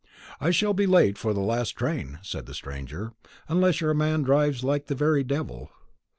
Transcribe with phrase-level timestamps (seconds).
[0.39, 3.13] "I shall be late for the last train," said the stranger,
[3.47, 5.69] "unless your man drives like the very devil."